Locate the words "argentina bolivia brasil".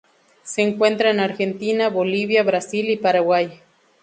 1.19-2.89